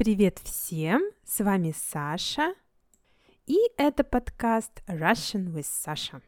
Привет 0.00 0.40
всем! 0.42 1.02
С 1.26 1.44
вами 1.44 1.74
Саша, 1.76 2.54
и 3.46 3.58
это 3.76 4.02
подкаст 4.02 4.82
Russian 4.86 5.52
with 5.52 5.66
Sasha. 5.66 6.22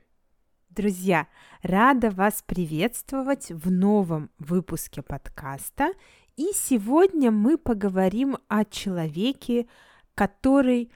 Друзья, 0.69 1.27
рада 1.63 2.11
вас 2.11 2.45
приветствовать 2.47 3.51
в 3.51 3.71
новом 3.71 4.31
выпуске 4.39 5.01
подкаста. 5.01 5.95
И 6.37 6.51
сегодня 6.53 7.31
мы 7.31 7.57
поговорим 7.57 8.37
о 8.47 8.67
человеке, 8.67 9.67
который 10.15 10.93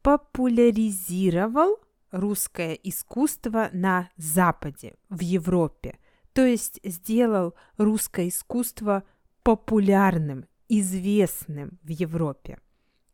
популяризировал 0.00 1.76
русское 2.10 2.72
искусство 2.72 3.68
на 3.74 4.08
Западе, 4.16 4.94
в 5.10 5.20
Европе. 5.20 5.98
То 6.32 6.46
есть 6.46 6.80
сделал 6.82 7.52
русское 7.76 8.28
искусство 8.28 9.02
популярным, 9.42 10.46
известным 10.68 11.78
в 11.82 11.88
Европе. 11.90 12.58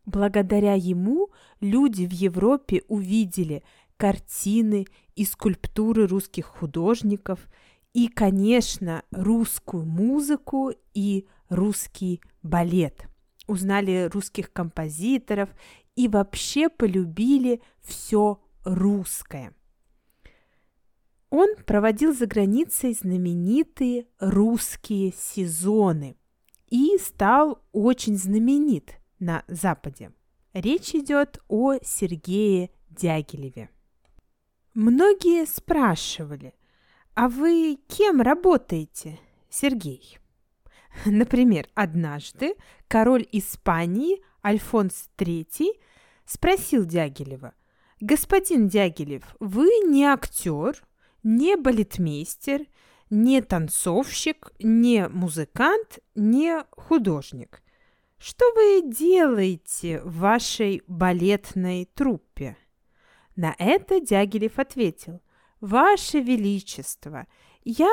Благодаря 0.07 0.75
ему 0.75 1.31
люди 1.61 2.07
в 2.07 2.13
Европе 2.13 2.83
увидели 2.89 3.63
картины 3.97 4.87
и 5.15 5.25
скульптуры 5.25 6.07
русских 6.07 6.47
художников 6.47 7.49
и, 7.93 8.09
конечно, 8.09 9.03
русскую 9.11 9.85
музыку 9.85 10.73
и 10.95 11.27
русский 11.49 12.21
балет. 12.43 13.07
Узнали 13.47 14.09
русских 14.13 14.53
композиторов 14.53 15.51
и 15.97 16.09
вообще 16.09 16.69
полюбили 16.69 17.61
все 17.83 18.41
русское. 18.65 19.53
Он 21.31 21.55
проводил 21.67 22.15
за 22.15 22.27
границей 22.27 22.93
знаменитые 22.95 24.07
русские 24.19 25.13
сезоны 25.13 26.17
и 26.71 26.97
стал 26.99 27.63
очень 27.73 28.17
знаменит 28.17 28.95
на 29.19 29.45
Западе. 29.49 30.13
Речь 30.53 30.95
идет 30.95 31.41
о 31.49 31.75
Сергее 31.83 32.71
Дягилеве. 32.89 33.71
Многие 34.75 35.47
спрашивали, 35.47 36.55
а 37.15 37.29
вы 37.29 37.79
кем 37.89 38.21
работаете, 38.21 39.19
Сергей? 39.49 40.19
Например, 41.05 41.69
однажды 41.75 42.55
король 42.89 43.27
Испании 43.33 44.23
Альфонс 44.45 45.09
III 45.19 45.73
спросил 46.25 46.85
Дягилева, 46.85 47.55
«Господин 48.01 48.69
Дягилев, 48.69 49.25
вы 49.41 49.67
не 49.87 50.05
актер, 50.05 50.83
не 51.23 51.57
балетмейстер, 51.57 52.67
не 53.11 53.43
танцовщик, 53.43 54.53
не 54.61 55.09
музыкант, 55.09 55.99
не 56.15 56.65
художник. 56.71 57.63
Что 58.19 58.45
вы 58.55 58.83
делаете 58.85 60.01
в 60.03 60.19
вашей 60.19 60.83
балетной 60.87 61.89
труппе?» 61.95 62.57
На 63.37 63.55
это 63.59 64.01
Дягилев 64.01 64.59
ответил, 64.59 65.21
«Ваше 65.61 66.21
Величество, 66.21 67.27
я, 67.65 67.91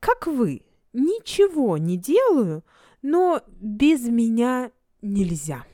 как 0.00 0.26
вы, 0.26 0.62
ничего 0.92 1.78
не 1.78 1.96
делаю, 1.96 2.64
но 3.02 3.42
без 3.60 4.08
меня 4.08 4.70
нельзя». 5.02 5.64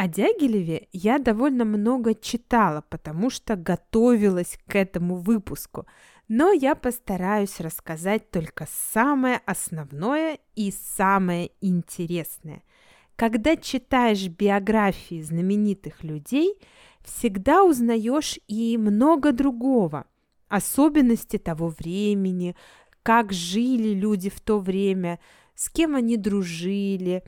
О 0.00 0.08
Дягилеве 0.08 0.88
я 0.92 1.18
довольно 1.18 1.66
много 1.66 2.14
читала, 2.14 2.82
потому 2.88 3.28
что 3.28 3.54
готовилась 3.54 4.58
к 4.66 4.74
этому 4.74 5.16
выпуску, 5.16 5.84
но 6.26 6.52
я 6.52 6.74
постараюсь 6.74 7.60
рассказать 7.60 8.30
только 8.30 8.66
самое 8.92 9.42
основное 9.44 10.38
и 10.56 10.72
самое 10.72 11.50
интересное– 11.60 12.62
когда 13.16 13.54
читаешь 13.54 14.28
биографии 14.28 15.20
знаменитых 15.20 16.02
людей, 16.02 16.54
всегда 17.02 17.64
узнаешь 17.64 18.38
и 18.48 18.78
много 18.78 19.32
другого, 19.32 20.06
особенности 20.48 21.36
того 21.36 21.68
времени, 21.68 22.56
как 23.02 23.34
жили 23.34 23.92
люди 23.92 24.30
в 24.30 24.40
то 24.40 24.58
время, 24.58 25.20
с 25.54 25.68
кем 25.68 25.96
они 25.96 26.16
дружили, 26.16 27.22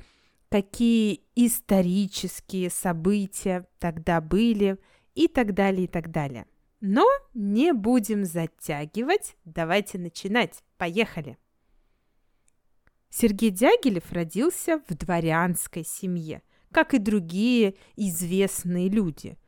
какие 0.53 1.23
исторические 1.35 2.69
события 2.69 3.67
тогда 3.79 4.21
были 4.21 4.77
и 5.15 5.27
так 5.27 5.55
далее, 5.55 5.85
и 5.85 5.87
так 5.87 6.11
далее. 6.11 6.47
Но 6.83 7.09
не 7.33 7.73
будем 7.73 8.27
затягивать, 8.27 9.35
давайте 9.47 9.97
начинать. 9.97 10.63
Поехали! 10.77 11.39
Сергей 13.09 13.49
Дягилев 13.49 14.13
родился 14.13 14.83
в 14.89 14.95
дворянской 14.95 15.85
семье, 15.87 16.43
как 16.71 16.93
и 16.93 16.99
другие 16.99 17.77
известные 17.97 18.91
люди. 18.91 19.39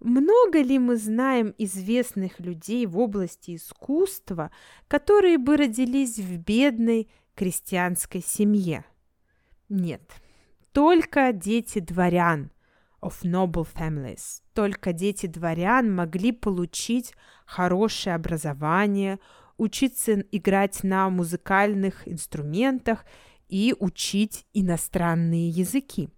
Много 0.00 0.60
ли 0.60 0.80
мы 0.80 0.96
знаем 0.96 1.54
известных 1.56 2.40
людей 2.40 2.84
в 2.86 2.98
области 2.98 3.54
искусства, 3.54 4.50
которые 4.88 5.38
бы 5.38 5.56
родились 5.56 6.18
в 6.18 6.36
бедной 6.38 7.08
крестьянской 7.36 8.24
семье? 8.26 8.84
Нет, 9.68 10.02
только 10.78 11.32
дети 11.32 11.80
дворян 11.80 12.52
of 13.02 13.24
noble 13.24 13.66
families, 13.66 14.42
только 14.54 14.92
дети 14.92 15.26
дворян 15.26 15.92
могли 15.92 16.30
получить 16.30 17.14
хорошее 17.46 18.14
образование, 18.14 19.18
учиться 19.56 20.20
играть 20.30 20.84
на 20.84 21.10
музыкальных 21.10 22.06
инструментах 22.06 23.04
и 23.48 23.74
учить 23.76 24.46
иностранные 24.54 25.48
языки. 25.48 26.10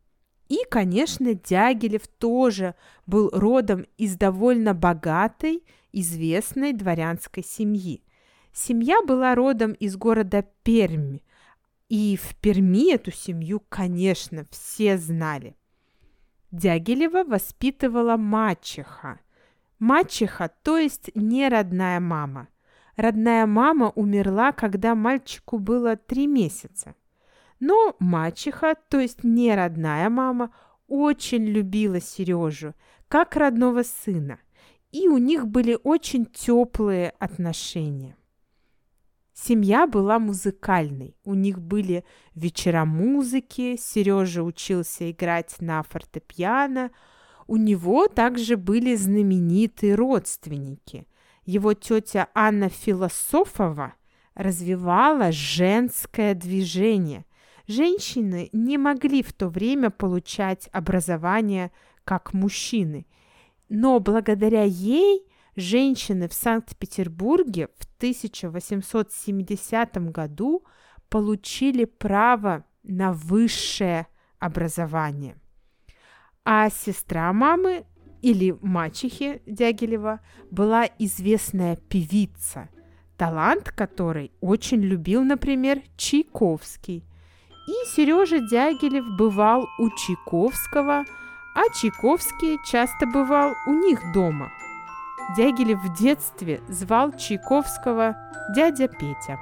И, 0.50 0.58
конечно, 0.70 1.32
Дягилев 1.32 2.06
тоже 2.06 2.74
был 3.06 3.30
родом 3.32 3.86
из 3.96 4.14
довольно 4.16 4.74
богатой, 4.74 5.64
известной 5.90 6.74
дворянской 6.74 7.42
семьи. 7.42 8.04
Семья 8.52 9.00
была 9.06 9.34
родом 9.34 9.72
из 9.72 9.96
города 9.96 10.44
Пермь, 10.64 11.20
и 11.90 12.16
в 12.16 12.34
Перми 12.36 12.94
эту 12.94 13.10
семью, 13.10 13.60
конечно, 13.68 14.46
все 14.50 14.96
знали. 14.96 15.54
Дягилева 16.50 17.24
воспитывала 17.24 18.16
мачеха. 18.16 19.20
Мачеха, 19.78 20.50
то 20.62 20.78
есть 20.78 21.10
не 21.14 21.46
родная 21.50 22.00
мама– 22.00 22.48
Родная 23.00 23.46
мама 23.46 23.88
умерла, 23.94 24.52
когда 24.52 24.94
мальчику 24.94 25.58
было 25.58 25.96
три 25.96 26.26
месяца. 26.26 26.94
Но 27.58 27.96
мачеха, 27.98 28.74
то 28.90 29.00
есть 29.00 29.24
не 29.24 29.54
родная 29.54 30.10
мама, 30.10 30.52
очень 30.86 31.46
любила 31.46 31.98
Сережу, 31.98 32.74
как 33.08 33.36
родного 33.36 33.84
сына, 33.84 34.38
и 34.92 35.08
у 35.08 35.16
них 35.16 35.46
были 35.46 35.78
очень 35.82 36.26
теплые 36.26 37.14
отношения. 37.18 38.16
Семья 39.42 39.86
была 39.86 40.18
музыкальной. 40.18 41.16
У 41.24 41.34
них 41.34 41.60
были 41.60 42.04
вечера 42.34 42.84
музыки, 42.84 43.76
Сережа 43.80 44.42
учился 44.42 45.10
играть 45.10 45.56
на 45.60 45.82
фортепиано. 45.82 46.90
У 47.46 47.56
него 47.56 48.06
также 48.06 48.56
были 48.56 48.94
знаменитые 48.94 49.94
родственники 49.94 51.06
его 51.50 51.74
тетя 51.74 52.28
Анна 52.34 52.68
Философова 52.68 53.94
развивала 54.34 55.32
женское 55.32 56.34
движение. 56.34 57.24
Женщины 57.66 58.48
не 58.52 58.78
могли 58.78 59.22
в 59.22 59.32
то 59.32 59.48
время 59.48 59.90
получать 59.90 60.68
образование 60.72 61.72
как 62.04 62.32
мужчины, 62.32 63.06
но 63.68 64.00
благодаря 64.00 64.62
ей 64.62 65.26
женщины 65.60 66.28
в 66.28 66.34
Санкт-Петербурге 66.34 67.68
в 67.78 67.84
1870 67.98 70.10
году 70.10 70.64
получили 71.08 71.84
право 71.84 72.64
на 72.82 73.12
высшее 73.12 74.08
образование. 74.38 75.36
А 76.44 76.70
сестра 76.70 77.32
мамы 77.32 77.84
или 78.22 78.56
мачехи 78.60 79.42
Дягилева 79.46 80.20
была 80.50 80.88
известная 80.98 81.76
певица, 81.76 82.68
талант 83.16 83.70
которой 83.70 84.32
очень 84.40 84.80
любил, 84.80 85.22
например, 85.22 85.82
Чайковский. 85.96 87.04
И 87.68 87.72
Сережа 87.94 88.40
Дягилев 88.40 89.04
бывал 89.16 89.68
у 89.78 89.90
Чайковского, 89.90 91.04
а 91.54 91.62
Чайковский 91.80 92.58
часто 92.66 93.06
бывал 93.06 93.54
у 93.66 93.74
них 93.74 94.00
дома. 94.12 94.50
Дягилев 95.36 95.78
в 95.78 95.96
детстве 95.96 96.60
звал 96.68 97.12
Чайковского 97.12 98.16
дядя 98.54 98.88
Петя. 98.88 99.38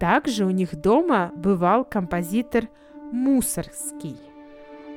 Также 0.00 0.44
у 0.44 0.50
них 0.50 0.74
дома 0.74 1.30
бывал 1.36 1.84
композитор 1.84 2.68
Мусорский. 3.12 4.16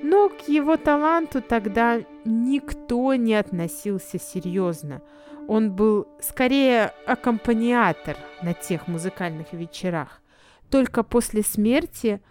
Но 0.03 0.30
к 0.30 0.47
его 0.47 0.77
таланту 0.77 1.41
тогда 1.41 2.00
никто 2.25 3.13
не 3.15 3.35
относился 3.35 4.19
серьезно. 4.19 5.01
Он 5.47 5.71
был 5.71 6.07
скорее 6.19 6.94
аккомпаниатор 7.06 8.18
на 8.41 8.53
тех 8.53 8.88
музыкальных 8.88 9.53
вечерах. 9.53 10.21
Только 10.69 11.03
после 11.03 11.44
смерти 11.44 12.21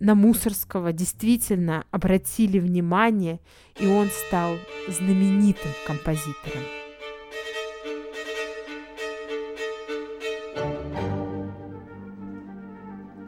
на 0.00 0.14
Мусорского 0.14 0.92
действительно 0.92 1.84
обратили 1.90 2.58
внимание, 2.58 3.40
и 3.78 3.86
он 3.86 4.08
стал 4.08 4.56
знаменитым 4.88 5.70
композитором. 5.86 6.64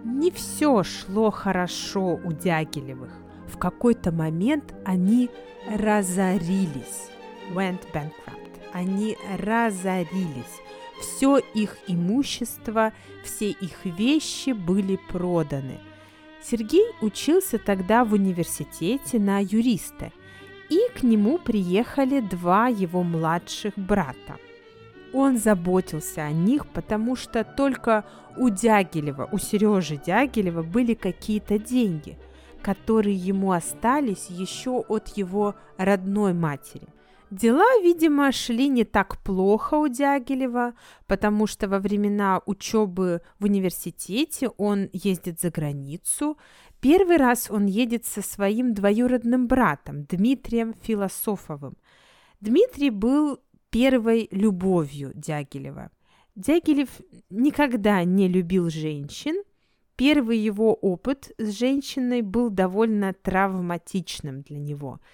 Не 0.04 0.30
все 0.30 0.82
шло 0.82 1.30
хорошо 1.30 2.18
у 2.24 2.32
Дягилевых. 2.32 3.12
В 3.46 3.58
какой-то 3.58 4.10
момент 4.10 4.74
они 4.84 5.30
разорились. 5.68 7.10
Went 7.52 7.80
bankrupt 7.92 8.42
они 8.72 9.16
разорились. 9.38 10.60
Все 11.00 11.38
их 11.38 11.76
имущество, 11.86 12.92
все 13.24 13.50
их 13.50 13.84
вещи 13.84 14.50
были 14.50 14.98
проданы. 15.10 15.80
Сергей 16.42 16.86
учился 17.00 17.58
тогда 17.58 18.04
в 18.04 18.12
университете 18.14 19.18
на 19.18 19.40
юриста, 19.40 20.12
и 20.68 20.78
к 20.94 21.02
нему 21.02 21.38
приехали 21.38 22.20
два 22.20 22.68
его 22.68 23.02
младших 23.02 23.74
брата. 23.76 24.36
Он 25.12 25.36
заботился 25.36 26.22
о 26.22 26.32
них, 26.32 26.66
потому 26.66 27.16
что 27.16 27.44
только 27.44 28.04
у 28.36 28.48
Дягилева, 28.48 29.28
у 29.30 29.38
Сережи 29.38 30.00
Дягилева 30.04 30.62
были 30.62 30.94
какие-то 30.94 31.58
деньги, 31.58 32.18
которые 32.62 33.16
ему 33.16 33.52
остались 33.52 34.26
еще 34.30 34.80
от 34.80 35.08
его 35.16 35.54
родной 35.76 36.32
матери– 36.32 36.88
Дела, 37.32 37.80
видимо, 37.82 38.30
шли 38.30 38.68
не 38.68 38.84
так 38.84 39.16
плохо 39.22 39.76
у 39.78 39.88
Дягилева, 39.88 40.74
потому 41.06 41.46
что 41.46 41.66
во 41.66 41.78
времена 41.78 42.42
учебы 42.44 43.22
в 43.38 43.44
университете 43.44 44.50
он 44.58 44.90
ездит 44.92 45.40
за 45.40 45.50
границу. 45.50 46.36
Первый 46.80 47.16
раз 47.16 47.50
он 47.50 47.64
едет 47.64 48.04
со 48.04 48.20
своим 48.20 48.74
двоюродным 48.74 49.46
братом 49.46 50.04
Дмитрием 50.04 50.74
Философовым. 50.82 51.78
Дмитрий 52.42 52.90
был 52.90 53.38
первой 53.70 54.28
любовью 54.30 55.12
Дягилева. 55.14 55.90
Дягилев 56.34 56.90
никогда 57.30 58.04
не 58.04 58.28
любил 58.28 58.68
женщин. 58.68 59.42
Первый 59.96 60.36
его 60.36 60.74
опыт 60.74 61.32
с 61.38 61.58
женщиной 61.58 62.20
был 62.20 62.50
довольно 62.50 63.14
травматичным 63.14 64.42
для 64.42 64.58
него– 64.58 65.00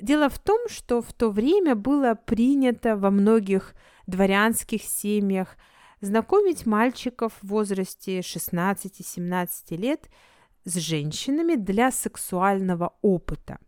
Дело 0.00 0.28
в 0.28 0.38
том, 0.38 0.68
что 0.68 1.02
в 1.02 1.12
то 1.12 1.30
время 1.30 1.74
было 1.74 2.14
принято 2.14 2.96
во 2.96 3.10
многих 3.10 3.74
дворянских 4.06 4.82
семьях 4.82 5.56
знакомить 6.00 6.66
мальчиков 6.66 7.32
в 7.42 7.48
возрасте 7.48 8.20
16-17 8.20 9.76
лет 9.76 10.08
с 10.64 10.76
женщинами 10.76 11.56
для 11.56 11.90
сексуального 11.90 12.94
опыта. 13.02 13.58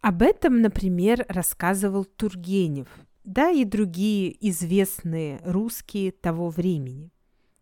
Об 0.00 0.22
этом, 0.22 0.60
например, 0.60 1.24
рассказывал 1.28 2.04
Тургенев, 2.04 2.88
да 3.24 3.50
и 3.50 3.64
другие 3.64 4.36
известные 4.48 5.40
русские 5.44 6.12
того 6.12 6.50
времени. 6.50 7.10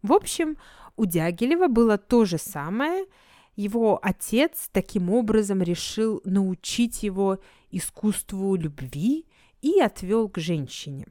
В 0.03 0.13
общем, 0.13 0.59
у 0.97 1.07
Дягилева 1.07 1.69
было 1.69 1.97
то 1.97 2.25
же 2.25 2.37
самое. 2.37 3.07
Его 3.55 3.99
отец 4.03 4.69
таким 4.73 5.11
образом 5.11 5.63
решил 5.63 6.21
научить 6.25 7.05
его 7.05 7.39
искусству 7.73 8.55
любви 8.55 9.27
и 9.63 9.81
отвел 9.81 10.29
к 10.29 10.39
женщине. 10.39 11.07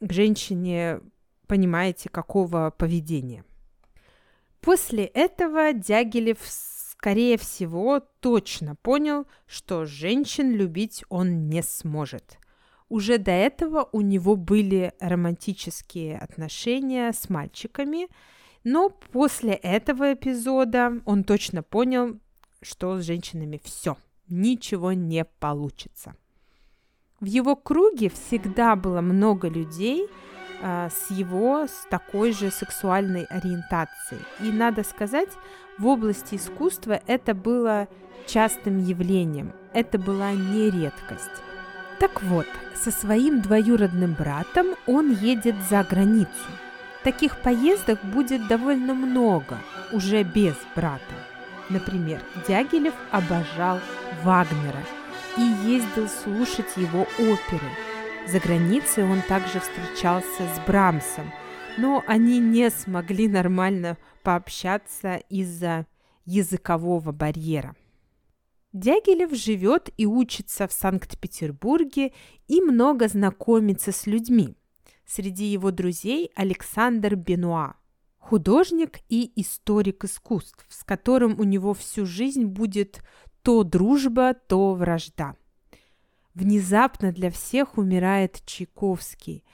К 0.00 0.12
женщине, 0.12 1.00
понимаете, 1.46 2.08
какого 2.08 2.70
поведения. 2.70 3.44
После 4.60 5.04
этого 5.04 5.72
Дягилев, 5.72 6.38
скорее 6.42 7.38
всего, 7.38 8.00
точно 8.20 8.76
понял, 8.76 9.26
что 9.46 9.86
женщин 9.86 10.52
любить 10.52 11.04
он 11.08 11.48
не 11.48 11.62
сможет. 11.62 12.38
Уже 12.88 13.18
до 13.18 13.32
этого 13.32 13.88
у 13.90 14.02
него 14.02 14.36
были 14.36 14.92
романтические 15.00 16.18
отношения 16.18 17.12
с 17.12 17.30
мальчиками, 17.30 18.08
но 18.64 18.90
после 18.90 19.54
этого 19.54 20.12
эпизода 20.12 21.00
он 21.06 21.24
точно 21.24 21.62
понял, 21.62 22.20
что 22.60 22.98
с 22.98 23.04
женщинами 23.04 23.60
все– 23.64 23.96
ничего 24.28 24.92
не 24.92 25.24
получится. 25.24 26.14
В 27.20 27.26
его 27.26 27.54
круге 27.54 28.10
всегда 28.10 28.74
было 28.74 29.00
много 29.00 29.48
людей 29.48 30.08
э, 30.60 30.88
с 30.90 31.10
его 31.10 31.66
с 31.66 31.86
такой 31.88 32.32
же 32.32 32.50
сексуальной 32.50 33.24
ориентацией. 33.24 34.22
И 34.40 34.50
надо 34.50 34.82
сказать, 34.82 35.28
в 35.78 35.86
области 35.86 36.34
искусства 36.34 37.00
это 37.06 37.34
было 37.34 37.88
частым 38.26 38.78
явлением, 38.78 39.52
это 39.72 39.98
была 39.98 40.32
не 40.32 40.70
редкость. 40.70 41.42
Так 41.98 42.22
вот, 42.24 42.46
со 42.74 42.90
своим 42.90 43.40
двоюродным 43.40 44.14
братом 44.14 44.74
он 44.86 45.12
едет 45.12 45.54
за 45.70 45.84
границу. 45.84 46.50
Таких 47.04 47.40
поездок 47.40 48.00
будет 48.04 48.48
довольно 48.48 48.94
много, 48.94 49.58
уже 49.92 50.24
без 50.24 50.56
брата. 50.74 51.14
Например, 51.68 52.20
Дягилев 52.46 52.94
обожал 53.12 53.78
Вагнера 54.24 54.84
и 55.36 55.42
ездил 55.68 56.08
слушать 56.08 56.76
его 56.76 57.06
оперы. 57.18 57.68
За 58.28 58.38
границей 58.38 59.04
он 59.04 59.20
также 59.22 59.60
встречался 59.60 60.42
с 60.54 60.66
Брамсом, 60.66 61.32
но 61.76 62.04
они 62.06 62.38
не 62.38 62.70
смогли 62.70 63.28
нормально 63.28 63.98
пообщаться 64.22 65.16
из-за 65.28 65.86
языкового 66.24 67.10
барьера. 67.10 67.74
Дягилев 68.72 69.34
живет 69.34 69.90
и 69.96 70.06
учится 70.06 70.68
в 70.68 70.72
Санкт-Петербурге 70.72 72.12
и 72.46 72.60
много 72.60 73.08
знакомится 73.08 73.92
с 73.92 74.06
людьми. 74.06 74.54
Среди 75.04 75.46
его 75.46 75.70
друзей 75.72 76.30
Александр 76.36 77.16
Бенуа– 77.16 77.74
художник 78.22 79.00
и 79.08 79.32
историк 79.36 80.04
искусств, 80.04 80.64
с 80.68 80.84
которым 80.84 81.38
у 81.38 81.44
него 81.44 81.74
всю 81.74 82.06
жизнь 82.06 82.44
будет 82.44 83.02
то 83.42 83.64
дружба, 83.64 84.34
то 84.34 84.74
вражда. 84.74 85.36
Внезапно 86.34 87.12
для 87.12 87.30
всех 87.30 87.76
умирает 87.76 88.42
Чайковский, 88.46 89.44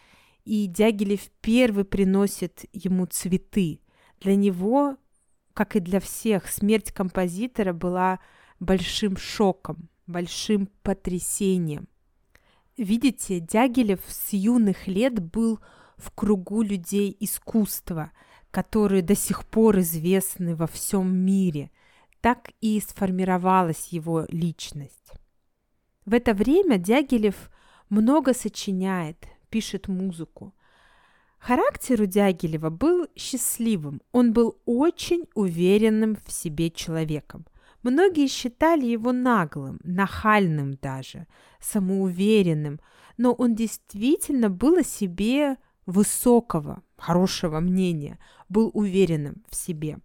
и 0.44 0.66
Дягилев 0.66 1.28
первый 1.40 1.84
приносит 1.84 2.64
ему 2.72 3.06
цветы. 3.06 3.80
Для 4.20 4.36
него, 4.36 4.96
как 5.54 5.76
и 5.76 5.80
для 5.80 6.00
всех, 6.00 6.48
смерть 6.48 6.92
композитора 6.92 7.72
была 7.72 8.20
большим 8.60 9.16
шоком, 9.16 9.88
большим 10.06 10.68
потрясением. 10.82 11.88
Видите, 12.76 13.40
Дягилев 13.40 14.00
с 14.06 14.32
юных 14.32 14.86
лет 14.86 15.20
был 15.20 15.58
в 15.96 16.12
кругу 16.12 16.62
людей 16.62 17.16
искусства– 17.18 18.12
которые 18.50 19.02
до 19.02 19.14
сих 19.14 19.44
пор 19.46 19.80
известны 19.80 20.54
во 20.54 20.66
всем 20.66 21.14
мире, 21.14 21.70
так 22.20 22.50
и 22.60 22.80
сформировалась 22.80 23.88
его 23.88 24.26
личность. 24.28 25.12
В 26.04 26.14
это 26.14 26.34
время 26.34 26.78
Дягилев 26.78 27.50
много 27.90 28.34
сочиняет, 28.34 29.26
пишет 29.50 29.88
музыку. 29.88 30.54
Характер 31.38 32.02
у 32.02 32.06
Дягилева 32.06 32.70
был 32.70 33.06
счастливым, 33.14 34.00
он 34.12 34.32
был 34.32 34.58
очень 34.64 35.26
уверенным 35.34 36.16
в 36.24 36.32
себе 36.32 36.70
человеком. 36.70 37.46
Многие 37.82 38.26
считали 38.26 38.86
его 38.86 39.12
наглым, 39.12 39.78
нахальным 39.84 40.74
даже, 40.74 41.26
самоуверенным, 41.60 42.80
но 43.16 43.32
он 43.32 43.54
действительно 43.54 44.50
был 44.50 44.78
о 44.78 44.82
себе 44.82 45.56
высокого, 45.86 46.82
хорошего 46.96 47.60
мнения, 47.60 48.18
был 48.48 48.70
уверенным 48.74 49.44
в 49.48 49.54
себе. 49.54 49.98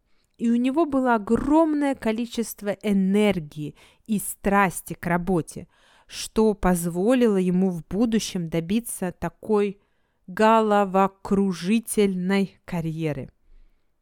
И 0.44 0.52
у 0.52 0.58
него 0.58 0.86
было 0.86 1.16
огромное 1.16 1.96
количество 1.96 2.72
энергии 2.82 3.76
и 4.08 4.20
страсти 4.20 4.94
к 4.94 5.08
работе, 5.08 5.70
что 6.06 6.54
позволило 6.54 7.38
ему 7.38 7.70
в 7.70 7.88
будущем 7.88 8.50
добиться 8.50 9.14
такой 9.14 9.80
головокружительной 10.28 12.60
карьеры. 12.66 13.30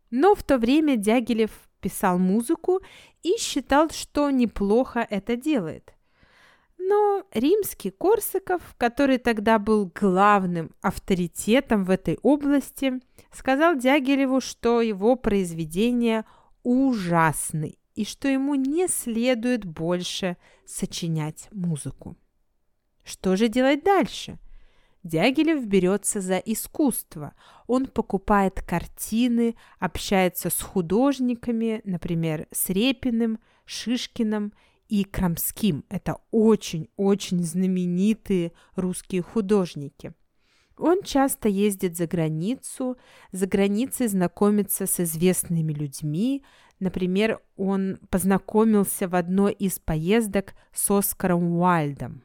Но 0.10 0.34
в 0.34 0.42
то 0.42 0.58
время 0.58 0.98
Дягилев 0.98 1.52
писал 1.80 2.18
музыку 2.18 2.82
и 3.22 3.38
считал, 3.38 3.92
что 3.92 4.32
неплохо 4.32 5.06
это 5.08 5.36
делает– 5.36 5.94
но 6.92 7.26
римский 7.32 7.90
Корсаков, 7.90 8.62
который 8.78 9.18
тогда 9.18 9.60
был 9.60 9.90
главным 9.96 10.72
авторитетом 10.82 11.86
в 11.86 11.90
этой 11.90 12.20
области, 12.22 13.00
сказал 13.32 13.78
Дягилеву, 13.78 14.42
что 14.42 14.82
его 14.82 15.16
произведения 15.16 16.26
ужасны 16.64 17.78
и 17.96 18.04
что 18.04 18.28
ему 18.28 18.56
не 18.56 18.90
следует 18.90 19.64
больше 19.64 20.36
сочинять 20.66 21.48
музыку. 21.52 22.18
Что 23.06 23.38
же 23.38 23.48
делать 23.48 23.86
дальше? 23.86 24.38
Дягилев 25.04 25.66
берется 25.66 26.20
за 26.20 26.40
искусство. 26.40 27.34
Он 27.68 27.86
покупает 27.86 28.62
картины, 28.62 29.56
общается 29.80 30.50
с 30.50 30.62
художниками, 30.62 31.80
например, 31.86 32.48
с 32.52 32.70
Репиным, 32.70 33.40
Шишкиным 33.64 34.52
и 34.92 35.06
Крамским. 35.06 35.86
Это 35.88 36.18
очень-очень 36.32 37.42
знаменитые 37.46 38.52
русские 38.76 39.22
художники. 39.22 40.14
Он 40.78 41.02
часто 41.02 41.48
ездит 41.48 41.96
за 41.96 42.08
границу, 42.08 42.98
за 43.32 43.48
границей 43.48 44.08
знакомится 44.08 44.86
с 44.88 45.00
известными 45.00 45.72
людьми. 45.72 46.44
Например, 46.80 47.40
он 47.56 48.00
познакомился 48.10 49.08
в 49.08 49.16
одной 49.16 49.54
из 49.54 49.80
поездок 49.80 50.56
с 50.74 50.92
Оскаром 50.92 51.54
Уайльдом. 51.54 52.24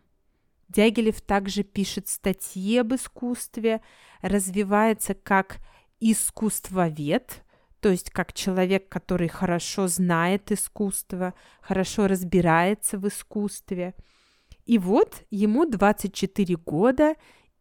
Дягилев 0.69 1.21
также 1.21 1.63
пишет 1.63 2.09
статьи 2.09 2.79
об 2.79 2.93
искусстве, 2.97 3.81
развивается 4.23 5.15
как 5.15 5.59
искусствовед, 6.01 7.45
то 7.87 7.93
есть 7.93 8.11
как 8.11 8.33
человек, 8.33 8.89
который 8.89 9.29
хорошо 9.29 9.87
знает 9.87 10.51
искусство, 10.51 11.35
хорошо 11.61 12.09
разбирается 12.09 12.99
в 12.99 13.07
искусстве. 13.07 13.95
И 14.65 14.77
вот 14.77 15.23
ему 15.31 15.67
24 15.67 16.57
года, 16.57 17.15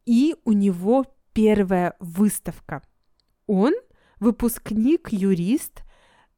и 0.04 0.36
у 0.44 0.52
него 0.52 1.06
первая 1.34 1.96
выставка. 2.00 2.82
Он 3.46 3.76
выпускник, 4.20 5.10
юрист, 5.14 5.84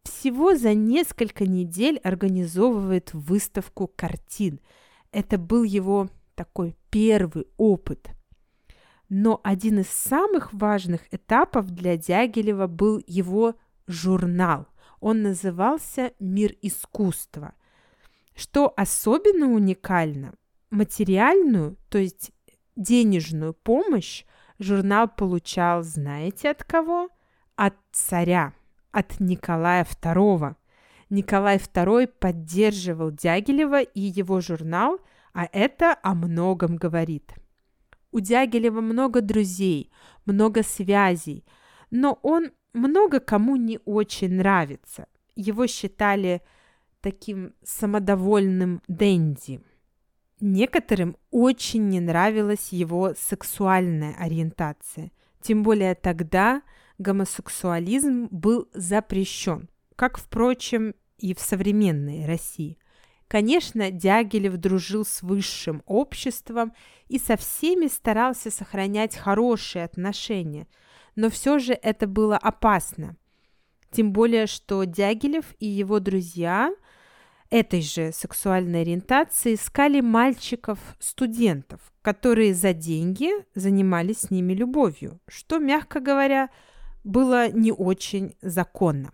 всего 0.03 0.53
за 0.53 0.73
несколько 0.73 1.45
недель 1.45 1.97
организовывает 2.03 3.13
выставку 3.13 3.87
картин. 3.87 4.59
Это 5.13 5.37
был 5.37 5.63
его 5.63 6.09
такой 6.35 6.75
первый 6.89 7.47
опыт. 7.55 8.09
Но 9.07 9.39
один 9.45 9.79
из 9.79 9.87
самых 9.87 10.51
важных 10.51 11.03
этапов 11.13 11.69
для 11.71 11.95
Дягилева 11.95 12.67
был 12.67 13.01
его 13.07 13.55
журнал. 13.87 14.67
Он 14.99 15.21
назывался 15.21 16.13
«Мир 16.19 16.55
искусства». 16.61 17.53
Что 18.35 18.71
особенно 18.77 19.47
уникально, 19.47 20.33
материальную, 20.69 21.75
то 21.89 21.97
есть 21.97 22.31
денежную 22.75 23.53
помощь 23.53 24.25
журнал 24.59 25.07
получал, 25.07 25.81
знаете 25.81 26.51
от 26.51 26.63
кого? 26.63 27.09
От 27.55 27.75
царя, 27.91 28.53
от 28.91 29.19
Николая 29.19 29.83
II. 29.83 30.55
Николай 31.09 31.57
II 31.57 32.07
поддерживал 32.07 33.11
Дягилева 33.11 33.81
и 33.81 34.01
его 34.01 34.41
журнал, 34.41 34.99
а 35.33 35.47
это 35.51 35.97
о 36.03 36.13
многом 36.13 36.75
говорит. 36.75 37.33
У 38.11 38.19
Дягилева 38.19 38.81
много 38.81 39.21
друзей, 39.21 39.91
много 40.25 40.63
связей, 40.63 41.45
но 41.89 42.19
он 42.21 42.51
много 42.77 43.19
кому 43.19 43.55
не 43.55 43.79
очень 43.85 44.33
нравится. 44.35 45.07
Его 45.35 45.67
считали 45.67 46.41
таким 47.01 47.53
самодовольным 47.63 48.81
денди– 48.87 49.61
Некоторым 50.39 51.17
очень 51.31 51.89
не 51.89 51.99
нравилась 51.99 52.71
его 52.71 53.13
сексуальная 53.17 54.15
ориентация. 54.19 55.11
Тем 55.41 55.63
более 55.63 55.95
тогда 55.95 56.61
гомосексуализм 56.99 58.27
был 58.29 58.69
запрещен, 58.73 59.67
как, 59.95 60.17
впрочем, 60.19 60.93
и 61.17 61.33
в 61.33 61.39
современной 61.39 62.25
России. 62.27 62.77
Конечно, 63.27 63.89
Дягилев 63.89 64.57
дружил 64.57 65.05
с 65.05 65.23
высшим 65.23 65.81
обществом 65.87 66.73
и 67.07 67.17
со 67.17 67.35
всеми 67.35 67.87
старался 67.87 68.51
сохранять 68.51 69.15
хорошие 69.15 69.83
отношения, 69.85 70.67
но 71.17 71.29
все 71.29 71.59
же 71.59 71.73
это 71.73 72.07
было 72.07 72.37
опасно. 72.37 73.17
Тем 73.91 74.13
более, 74.13 74.47
что 74.47 74.85
Дягилев 74.85 75.53
и 75.59 75.65
его 75.65 75.99
друзья– 75.99 76.73
этой 77.49 77.81
же 77.81 78.11
сексуальной 78.11 78.81
ориентации 78.81 79.55
искали 79.55 80.01
мальчиков-студентов, 80.01 81.79
которые 82.01 82.53
за 82.53 82.73
деньги 82.73 83.29
занимались 83.55 84.21
с 84.21 84.31
ними 84.31 84.53
любовью, 84.53 85.19
что, 85.27 85.59
мягко 85.59 85.99
говоря, 85.99 86.49
было 87.03 87.49
не 87.49 87.71
очень 87.71 88.35
законно. 88.41 89.11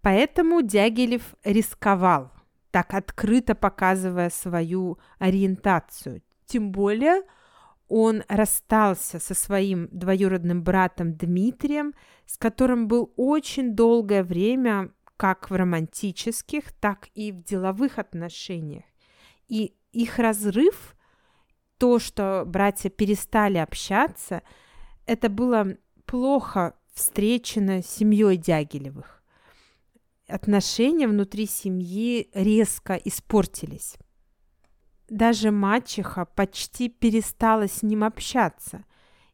Поэтому 0.00 0.62
Дягилев 0.62 1.34
рисковал, 1.44 2.32
так 2.72 2.94
открыто 2.94 3.54
показывая 3.54 4.30
свою 4.30 4.98
ориентацию. 5.18 6.22
Тем 6.46 6.72
более 6.72 7.22
он 7.94 8.22
расстался 8.26 9.18
со 9.18 9.34
своим 9.34 9.86
двоюродным 9.92 10.62
братом 10.62 11.14
Дмитрием, 11.14 11.92
с 12.24 12.38
которым 12.38 12.88
был 12.88 13.12
очень 13.16 13.74
долгое 13.74 14.22
время 14.22 14.92
как 15.18 15.50
в 15.50 15.54
романтических, 15.54 16.72
так 16.72 17.10
и 17.14 17.32
в 17.32 17.44
деловых 17.44 17.98
отношениях. 17.98 18.84
И 19.46 19.74
их 19.92 20.18
разрыв, 20.18 20.96
то, 21.76 21.98
что 21.98 22.44
братья 22.46 22.88
перестали 22.88 23.58
общаться, 23.58 24.42
это 25.04 25.28
было 25.28 25.76
плохо 26.06 26.74
встречено 26.94 27.82
семьей 27.82 28.38
Дягилевых. 28.38 29.22
Отношения 30.28 31.06
внутри 31.06 31.46
семьи 31.46 32.30
резко 32.32 32.94
испортились. 32.94 33.96
Даже 35.12 35.50
мачеха 35.50 36.24
почти 36.24 36.88
перестала 36.88 37.68
с 37.68 37.82
ним 37.82 38.02
общаться. 38.02 38.86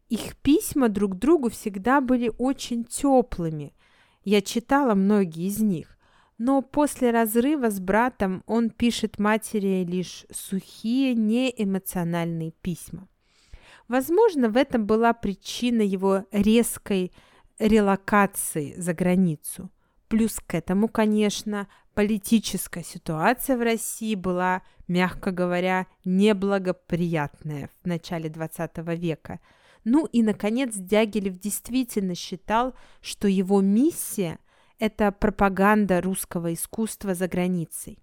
Их 0.08 0.34
письма 0.34 0.88
друг 0.88 1.14
другу 1.14 1.50
всегда 1.50 2.00
были 2.00 2.32
очень 2.36 2.82
теплыми, 2.82 3.72
я 4.24 4.42
читала 4.42 4.96
многие 4.96 5.46
из 5.46 5.60
них, 5.60 5.96
но 6.36 6.62
после 6.62 7.12
разрыва 7.12 7.70
с 7.70 7.78
братом 7.78 8.42
он 8.46 8.70
пишет 8.70 9.20
матери 9.20 9.84
лишь 9.84 10.26
сухие, 10.32 11.14
неэмоциональные 11.14 12.50
письма. 12.60 13.06
Возможно, 13.86 14.48
в 14.48 14.56
этом 14.56 14.84
была 14.84 15.12
причина 15.12 15.82
его 15.82 16.24
резкой 16.32 17.12
релокации 17.60 18.74
за 18.76 18.94
границу. 18.94 19.70
Плюс 20.08 20.40
к 20.46 20.54
этому, 20.54 20.88
конечно, 20.88 21.68
политическая 21.94 22.82
ситуация 22.82 23.56
в 23.56 23.62
России 23.62 24.14
была, 24.14 24.62
мягко 24.86 25.30
говоря, 25.30 25.86
неблагоприятная 26.04 27.70
в 27.82 27.86
начале 27.86 28.28
XX 28.28 28.96
века– 28.96 29.40
ну 29.90 30.04
и, 30.04 30.22
наконец, 30.22 30.74
Дягилев 30.74 31.38
действительно 31.38 32.14
считал, 32.14 32.74
что 33.00 33.26
его 33.26 33.62
миссия– 33.62 34.38
это 34.78 35.10
пропаганда 35.12 36.02
русского 36.02 36.52
искусства 36.52 37.14
за 37.14 37.26
границей. 37.26 37.98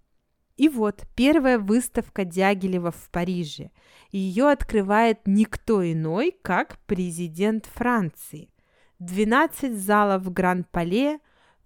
И 0.58 0.68
вот 0.68 1.04
первая 1.16 1.60
выставка 1.60 2.26
Дягилева 2.26 2.90
в 2.90 3.10
Париже. 3.12 3.70
Ее 4.12 4.50
открывает 4.50 5.20
никто 5.26 5.84
иной, 5.84 6.36
как 6.42 6.80
президент 6.88 7.68
Франции. 7.68 8.50
12 8.98 9.78
залов 9.78 10.24
в 10.24 10.32
Гран-Пале, 10.32 11.20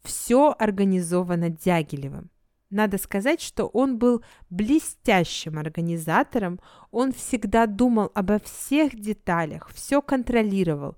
все 0.04 0.56
организовано 0.58 1.50
Дягилевым. 1.50 2.30
Надо 2.70 3.00
сказать, 3.00 3.42
что 3.42 3.66
он 3.66 3.98
был 3.98 4.24
блестящим 4.50 5.58
организатором, 5.58 6.60
он 6.92 7.12
всегда 7.12 7.66
думал 7.66 8.12
обо 8.14 8.40
всех 8.40 8.96
деталях, 8.96 9.72
все 9.74 10.02
контролировал, 10.02 10.96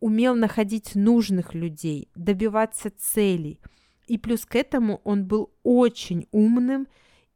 умел 0.00 0.34
находить 0.34 0.94
нужных 0.94 1.54
людей, 1.54 2.10
добиваться 2.14 2.90
целей. 2.90 3.58
И 4.06 4.18
плюс 4.18 4.44
к 4.44 4.54
этому 4.54 5.00
он 5.04 5.24
был 5.24 5.50
очень 5.62 6.28
умным 6.30 6.88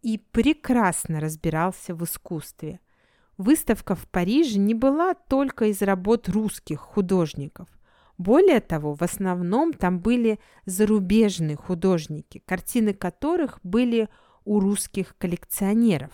и 0.03 0.19
прекрасно 0.19 1.19
разбирался 1.19 1.95
в 1.95 2.05
искусстве. 2.05 2.81
Выставка 3.39 3.95
в 3.95 4.07
Париже 4.09 4.59
не 4.59 4.75
была 4.75 5.15
только 5.15 5.67
из 5.67 5.81
работ 5.81 6.29
русских 6.29 6.81
художников. 6.81 7.69
Более 8.19 8.61
того, 8.61 8.95
в 8.95 9.03
основном 9.03 9.73
там 9.73 10.01
были 10.01 10.41
зарубежные 10.67 11.57
художники, 11.57 12.43
картины 12.45 12.93
которых 12.93 13.61
были 13.63 14.09
у 14.45 14.59
русских 14.59 15.17
коллекционеров. 15.19 16.11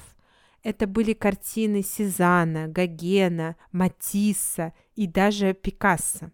Это 0.62 0.87
были 0.87 1.14
картины 1.14 1.82
Сезана, 1.82 2.68
Гогена, 2.68 3.56
Матисса 3.73 4.75
и 4.94 5.06
даже 5.06 5.54
Пикассо. 5.54 6.30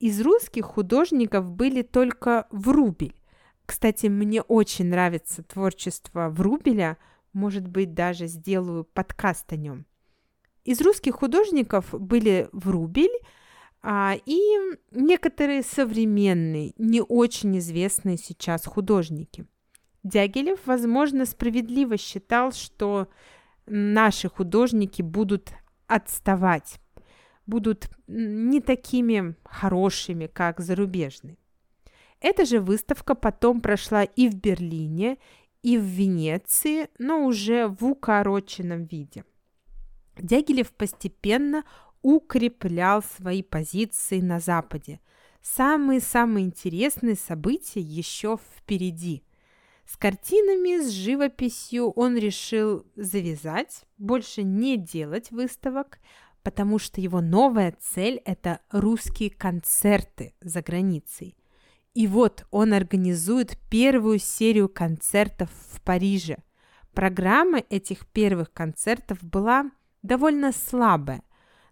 Из 0.00 0.20
русских 0.20 0.66
художников 0.66 1.50
были 1.50 1.82
только 1.82 2.46
Врубель. 2.50 3.14
Кстати, 3.64 4.06
мне 4.06 4.42
очень 4.42 4.86
нравится 4.86 5.42
творчество 5.42 6.28
Врубеля, 6.30 6.98
может 7.32 7.66
быть, 7.66 7.94
даже 7.94 8.26
сделаю 8.26 8.84
подкаст 8.84 9.52
о 9.52 9.56
нем. 9.56 9.86
Из 10.64 10.80
русских 10.80 11.14
художников 11.14 11.86
были 11.92 12.48
Врубель, 12.52 13.16
и 13.88 14.40
некоторые 14.90 15.62
современные, 15.62 16.72
не 16.76 17.02
очень 17.02 17.58
известные 17.58 18.16
сейчас 18.16 18.66
художники. 18.66 19.46
Дягилев, 20.02 20.58
возможно, 20.66 21.24
справедливо 21.24 21.96
считал, 21.96 22.52
что 22.52 23.08
наши 23.66 24.28
художники 24.28 25.02
будут 25.02 25.52
отставать. 25.86 26.80
будут 27.46 27.88
не 28.08 28.60
такими 28.60 29.36
хорошими, 29.44 30.26
как 30.26 30.60
зарубежные. 30.60 31.36
Эта 32.20 32.44
же 32.44 32.60
выставка 32.60 33.14
потом 33.14 33.60
прошла 33.60 34.02
и 34.02 34.28
в 34.28 34.34
Берлине, 34.34 35.18
и 35.62 35.78
в 35.78 35.82
Венеции, 35.82 36.88
но 36.98 37.24
уже 37.24 37.68
в 37.68 37.84
укороченном 37.84 38.84
виде. 38.84 39.24
Дягилев 40.16 40.72
постепенно 40.72 41.64
укреплял 42.06 43.02
свои 43.02 43.42
позиции 43.42 44.20
на 44.20 44.38
Западе. 44.38 45.00
Самые-самые 45.42 46.46
интересные 46.46 47.16
события 47.16 47.80
еще 47.80 48.38
впереди. 48.38 49.24
С 49.84 49.96
картинами, 49.96 50.80
с 50.80 50.90
живописью 50.90 51.90
он 51.90 52.16
решил 52.16 52.86
завязать, 52.94 53.84
больше 53.98 54.44
не 54.44 54.76
делать 54.76 55.32
выставок, 55.32 55.98
потому 56.44 56.78
что 56.78 57.00
его 57.00 57.20
новая 57.20 57.76
цель– 57.80 58.22
это 58.24 58.60
русские 58.70 59.30
концерты 59.30 60.32
за 60.40 60.62
границей. 60.62 61.36
И 61.92 62.06
вот 62.06 62.46
он 62.52 62.72
организует 62.72 63.58
первую 63.68 64.20
серию 64.20 64.68
концертов 64.68 65.50
в 65.72 65.80
Париже. 65.80 66.36
Программа 66.94 67.64
этих 67.68 68.06
первых 68.06 68.52
концертов 68.52 69.24
была 69.24 69.72
довольно 70.02 70.52
слабая, 70.52 71.22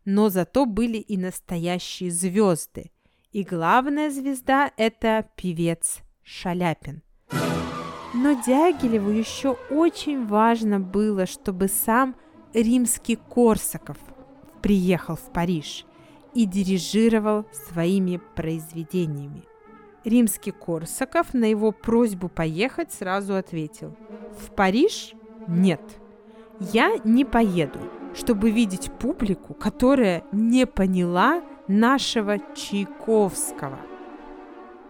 но 0.04 0.28
зато 0.28 0.66
были 0.66 0.98
и 0.98 1.16
настоящие 1.16 2.10
звезды. 2.10 2.90
И 3.32 3.42
главная 3.42 4.10
звезда– 4.10 4.70
это 4.76 5.28
певец 5.36 5.98
Шаляпин. 6.22 7.02
Но 8.14 8.40
Дягилеву 8.46 9.10
еще 9.10 9.56
очень 9.70 10.26
важно 10.26 10.78
было, 10.78 11.26
чтобы 11.26 11.68
сам 11.68 12.14
римский 12.52 13.16
Корсаков 13.16 13.96
приехал 14.62 15.16
в 15.16 15.32
Париж 15.32 15.84
и 16.32 16.46
дирижировал 16.46 17.44
своими 17.52 18.20
произведениями. 18.36 19.42
Римский 20.04 20.52
Корсаков 20.52 21.34
на 21.34 21.46
его 21.46 21.72
просьбу 21.72 22.28
поехать 22.28 22.92
сразу 22.92 23.34
ответил 23.34 23.96
«В 24.38 24.54
Париж? 24.54 25.14
Нет, 25.48 25.80
я 26.60 26.98
не 27.04 27.24
поеду, 27.24 27.80
чтобы 28.14 28.50
видеть 28.50 28.90
публику, 28.92 29.54
которая 29.54 30.24
не 30.32 30.66
поняла 30.66 31.42
нашего 31.68 32.38
Чайковского». 32.54 33.78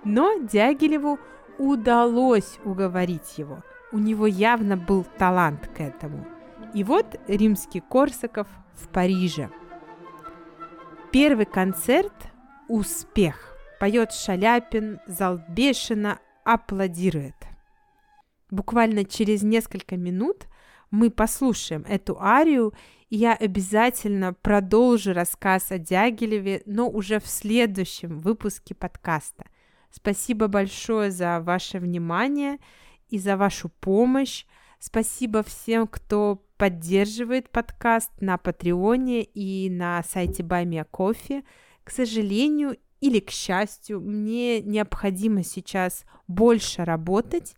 Но 0.05 0.39
Дягилеву 0.39 1.19
удалось 1.59 2.59
уговорить 2.65 3.39
его. 3.39 3.63
У 3.93 3.99
него 3.99 4.27
явно 4.27 4.77
был 4.77 5.07
талант 5.19 5.69
к 5.69 5.81
этому. 5.81 6.27
И 6.75 6.85
вот 6.85 7.19
римский 7.29 7.81
Корсаков 7.81 8.49
в 8.75 8.89
Париже. 8.89 9.51
Первый 11.13 11.47
концерт– 11.47 12.13
успех. 12.69 13.57
Поет 13.79 14.13
Шаляпин, 14.13 15.01
зал 15.07 15.41
бешено 15.49 16.19
аплодирует. 16.45 17.37
Буквально 18.51 19.05
через 19.05 19.43
несколько 19.43 19.97
минут 19.97 20.47
мы 20.95 21.11
послушаем 21.11 21.85
эту 21.89 22.21
арию, 22.21 22.73
и 23.11 23.17
я 23.17 23.35
обязательно 23.35 24.33
продолжу 24.33 25.13
рассказ 25.13 25.71
о 25.71 25.79
Дягилеве, 25.79 26.63
но 26.67 26.89
уже 26.89 27.19
в 27.19 27.27
следующем 27.27 28.21
выпуске 28.21 28.75
подкаста. 28.75 29.45
Спасибо 29.91 30.47
большое 30.47 31.11
за 31.11 31.41
ваше 31.41 31.79
внимание 31.79 32.59
и 33.09 33.19
за 33.19 33.37
вашу 33.37 33.69
помощь. 33.69 34.45
Спасибо 34.79 35.43
всем, 35.43 35.87
кто 35.87 36.45
поддерживает 36.57 37.51
подкаст 37.51 38.11
на 38.21 38.39
Патреоне 38.39 39.25
и 39.25 39.69
на 39.71 40.03
сайте 40.05 40.43
Баймия 40.43 40.85
Кофе. 40.85 41.43
К 41.83 41.91
сожалению 41.91 42.77
или 43.01 43.19
к 43.19 43.31
счастью, 43.31 44.01
мне 44.01 44.63
необходимо 44.63 45.43
сейчас 45.43 46.05
больше 46.27 46.85
работать, 46.85 47.55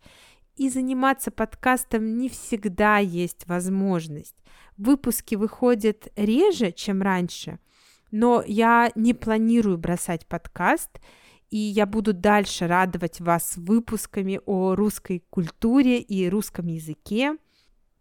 и 0.57 0.69
заниматься 0.69 1.31
подкастом 1.31 2.17
не 2.17 2.29
всегда 2.29 2.97
есть 2.97 3.47
возможность. 3.47 4.35
Выпуски 4.77 5.35
выходят 5.35 6.07
реже, 6.15 6.71
чем 6.71 7.01
раньше, 7.01 7.59
но 8.11 8.43
я 8.45 8.91
не 8.95 9.13
планирую 9.13 9.77
бросать 9.77 10.25
подкаст– 10.27 10.99
и 11.49 11.57
я 11.57 11.85
буду 11.85 12.13
дальше 12.13 12.67
радовать 12.67 13.21
вас 13.21 13.53
выпусками 13.55 14.39
о 14.45 14.75
русской 14.75 15.23
культуре 15.29 15.99
и 15.99 16.27
русском 16.29 16.67
языке. 16.67 17.37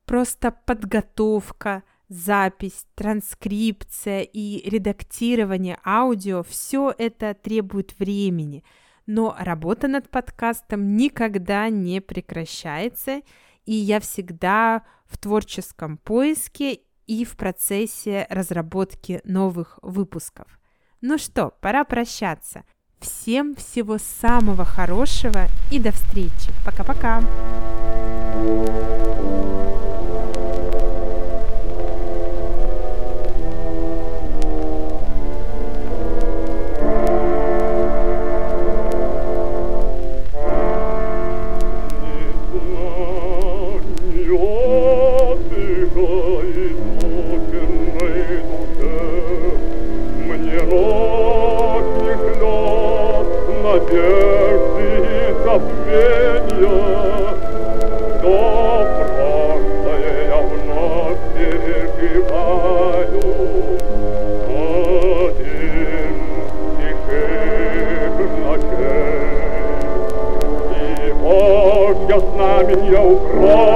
Просто 0.05 0.51
подготовка, 0.51 1.85
запись, 2.09 2.87
транскрипция 2.95 4.23
и 4.23 4.69
редактирование 4.69 5.79
аудио– 5.85 6.43
все 6.49 6.93
это 6.97 7.35
требует 7.35 7.99
времени. 7.99 8.65
Но 9.07 9.37
работа 9.39 9.89
над 9.89 10.11
подкастом 10.11 10.97
никогда 10.97 11.69
не 11.69 12.01
прекращается, 12.01 13.23
и 13.65 13.73
я 13.73 14.01
всегда 14.01 14.83
в 15.07 15.19
творческом 15.19 15.97
поиске 15.97 16.81
и 17.07 17.25
в 17.25 17.37
процессе 17.37 18.27
разработки 18.31 19.21
новых 19.25 19.79
выпусков. 19.83 20.61
Ну 21.01 21.19
что, 21.19 21.53
пора 21.61 21.85
прощаться– 21.85 22.65
Всем 23.01 23.55
всего 23.55 23.99
самого 23.99 24.65
хорошего 24.65 25.47
и 25.71 25.79
до 25.79 25.93
встречи. 25.93 26.51
Пока-пока. 26.65 27.23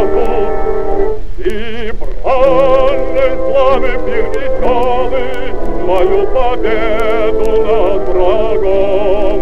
дорогу. 0.00 1.20
И 1.38 1.92
бранной 1.92 3.36
славы 3.36 3.90
пир 4.06 4.30
Мою 5.86 6.26
победу 6.28 7.50
над 7.62 8.08
врагом. 8.08 9.40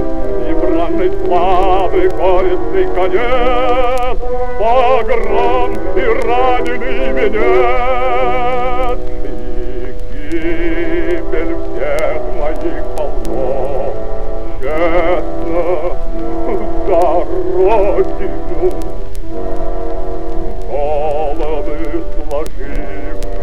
И 0.49 0.55
бранной 0.55 1.11
славы 1.25 2.09
горестный 2.09 2.87
конец, 2.95 4.19
Погром 4.59 5.71
и 5.97 6.05
раненый 6.27 7.01
венец. 7.13 8.99
И 9.25 9.95
гибель 10.31 11.55
всех 11.75 12.21
моих 12.39 12.85
полков, 12.97 13.95
Честно 14.63 15.65
за 16.87 17.03
Родину 17.59 19.08
ağladılar 21.29 22.47
şimdi. 22.59 23.38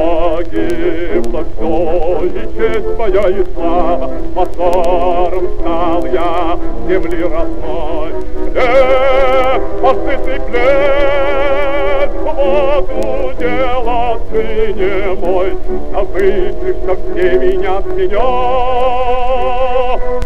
погибло 0.00 1.44
все, 1.56 2.24
и 2.24 2.28
честь 2.56 2.98
моя 2.98 3.28
и 3.28 3.44
слава, 3.54 4.10
Мазаром 4.34 5.46
стал 5.58 6.06
я 6.06 6.58
земли 6.88 7.22
родной. 7.22 8.10
Хлеб, 8.52 9.62
постыдный 9.82 10.38
хлеб, 10.46 12.10
воду 12.22 13.32
дело 13.38 14.20
ты 14.32 14.44
не 14.72 15.14
мой, 15.14 15.50
Забытый, 15.92 16.74
что 16.82 16.92
все 16.96 17.38
меня 17.38 17.82
меня. 17.94 18.28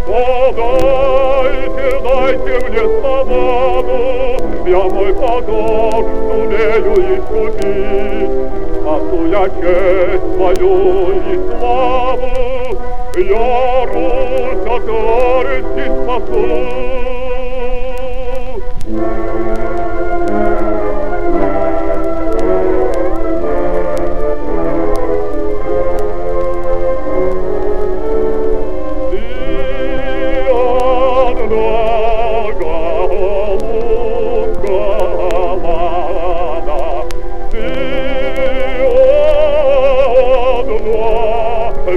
О, 0.07 0.53
дайте, 0.57 1.87
дайте 2.05 2.55
мне 2.69 2.83
свободу, 3.01 3.99
Я 4.67 4.83
мой 4.95 5.13
поток 5.15 6.07
сумею 6.29 6.93
искупить, 7.17 8.35
Спасу 8.81 9.27
я 9.27 9.49
Отец 9.65 10.21
твою 10.21 11.09
и 11.11 11.37
славу, 11.59 12.79
Яру, 13.17 14.11
который 14.67 15.63
ты 15.75 15.85
спасу. 16.03 16.45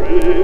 Yeah. 0.09 0.33